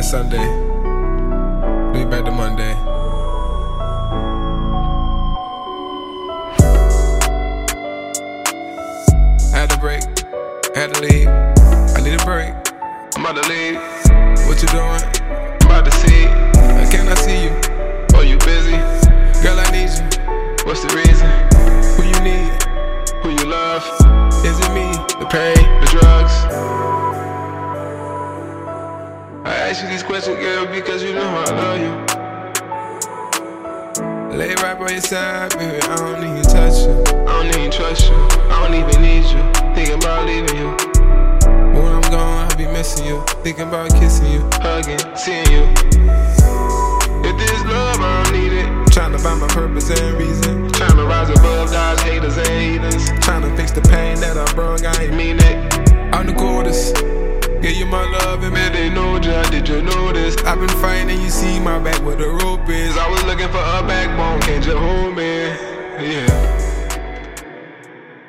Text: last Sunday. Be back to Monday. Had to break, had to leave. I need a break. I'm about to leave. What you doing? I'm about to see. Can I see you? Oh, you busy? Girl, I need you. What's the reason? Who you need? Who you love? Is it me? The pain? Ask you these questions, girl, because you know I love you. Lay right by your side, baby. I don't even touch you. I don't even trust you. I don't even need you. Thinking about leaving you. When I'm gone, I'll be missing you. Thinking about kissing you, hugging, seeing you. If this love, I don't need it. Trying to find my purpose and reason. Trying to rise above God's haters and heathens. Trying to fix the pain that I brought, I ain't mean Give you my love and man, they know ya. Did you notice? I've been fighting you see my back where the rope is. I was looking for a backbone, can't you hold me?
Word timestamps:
last 0.00 0.12
Sunday. 0.12 0.46
Be 1.92 2.06
back 2.06 2.24
to 2.24 2.30
Monday. 2.30 2.72
Had 9.52 9.68
to 9.68 9.78
break, 9.78 10.02
had 10.74 10.94
to 10.94 11.00
leave. 11.02 11.28
I 11.28 12.00
need 12.02 12.18
a 12.18 12.24
break. 12.24 12.54
I'm 13.14 13.26
about 13.26 13.42
to 13.42 13.48
leave. 13.50 13.76
What 14.46 14.62
you 14.62 14.68
doing? 14.68 15.02
I'm 15.60 15.66
about 15.66 15.84
to 15.84 15.92
see. 15.92 16.24
Can 16.90 17.06
I 17.06 17.14
see 17.16 17.44
you? 17.44 17.52
Oh, 18.14 18.22
you 18.22 18.38
busy? 18.38 18.78
Girl, 19.42 19.58
I 19.60 19.68
need 19.70 19.90
you. 19.90 20.64
What's 20.64 20.80
the 20.82 20.96
reason? 20.96 21.28
Who 21.96 22.04
you 22.08 22.20
need? 22.24 22.50
Who 23.22 23.28
you 23.38 23.50
love? 23.50 23.84
Is 24.46 24.58
it 24.64 24.72
me? 24.72 24.90
The 25.20 25.26
pain? 25.28 25.59
Ask 29.70 29.84
you 29.84 29.88
these 29.88 30.02
questions, 30.02 30.36
girl, 30.38 30.66
because 30.66 31.00
you 31.00 31.14
know 31.14 31.22
I 31.22 31.44
love 31.62 31.78
you. 31.78 31.92
Lay 34.36 34.52
right 34.56 34.76
by 34.76 34.90
your 34.90 35.00
side, 35.00 35.56
baby. 35.56 35.80
I 35.82 35.94
don't 35.94 36.24
even 36.24 36.42
touch 36.42 36.74
you. 36.82 36.90
I 37.22 37.30
don't 37.38 37.46
even 37.56 37.70
trust 37.70 38.10
you. 38.10 38.16
I 38.50 38.66
don't 38.66 38.74
even 38.74 39.00
need 39.00 39.22
you. 39.30 39.38
Thinking 39.76 39.94
about 39.94 40.26
leaving 40.26 40.56
you. 40.58 40.70
When 41.70 41.86
I'm 41.86 42.02
gone, 42.10 42.50
I'll 42.50 42.56
be 42.56 42.66
missing 42.66 43.06
you. 43.06 43.22
Thinking 43.44 43.68
about 43.68 43.90
kissing 43.94 44.32
you, 44.32 44.40
hugging, 44.54 44.98
seeing 45.14 45.46
you. 45.54 45.62
If 47.22 47.38
this 47.38 47.62
love, 47.66 48.00
I 48.00 48.24
don't 48.24 48.32
need 48.34 48.52
it. 48.52 48.66
Trying 48.90 49.12
to 49.12 49.18
find 49.18 49.40
my 49.40 49.46
purpose 49.48 49.88
and 49.88 50.18
reason. 50.18 50.68
Trying 50.72 50.96
to 50.96 51.04
rise 51.04 51.30
above 51.30 51.70
God's 51.70 52.02
haters 52.02 52.36
and 52.38 52.48
heathens. 52.48 53.08
Trying 53.24 53.42
to 53.42 53.56
fix 53.56 53.70
the 53.70 53.82
pain 53.82 54.18
that 54.18 54.36
I 54.36 54.52
brought, 54.52 54.84
I 54.84 55.04
ain't 55.04 55.14
mean 55.14 55.36
Give 57.70 57.78
you 57.78 57.86
my 57.86 58.04
love 58.04 58.42
and 58.42 58.52
man, 58.52 58.72
they 58.72 58.90
know 58.90 59.14
ya. 59.20 59.48
Did 59.48 59.68
you 59.68 59.80
notice? 59.80 60.36
I've 60.38 60.58
been 60.58 60.68
fighting 60.80 61.20
you 61.20 61.30
see 61.30 61.60
my 61.60 61.78
back 61.78 62.04
where 62.04 62.16
the 62.16 62.28
rope 62.28 62.68
is. 62.68 62.98
I 62.98 63.08
was 63.08 63.22
looking 63.22 63.46
for 63.46 63.58
a 63.58 63.86
backbone, 63.86 64.40
can't 64.40 64.66
you 64.66 64.76
hold 64.76 65.16
me? 65.16 66.49